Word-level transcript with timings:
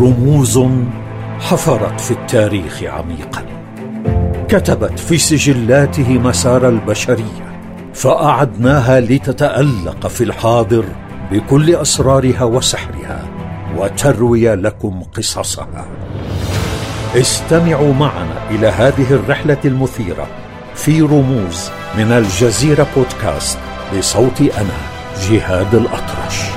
رموز 0.00 0.60
حفرت 1.40 2.00
في 2.00 2.10
التاريخ 2.10 2.82
عميقا. 2.82 3.44
كتبت 4.48 4.98
في 4.98 5.18
سجلاته 5.18 6.18
مسار 6.18 6.68
البشرية 6.68 7.60
فأعدناها 7.94 9.00
لتتألق 9.00 10.06
في 10.06 10.24
الحاضر 10.24 10.84
بكل 11.32 11.74
أسرارها 11.74 12.44
وسحرها 12.44 13.24
وتروي 13.76 14.54
لكم 14.54 15.02
قصصها. 15.16 15.86
استمعوا 17.16 17.94
معنا 17.94 18.50
إلى 18.50 18.66
هذه 18.66 19.10
الرحلة 19.10 19.58
المثيرة 19.64 20.26
في 20.74 21.02
رموز 21.02 21.70
من 21.98 22.12
الجزيرة 22.12 22.86
بودكاست 22.96 23.58
بصوت 23.98 24.40
أنا 24.40 24.78
جهاد 25.30 25.74
الأطرش. 25.74 26.49